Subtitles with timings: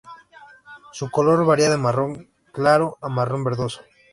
[0.93, 3.81] Su color varía de marrón claro a marrón verdoso.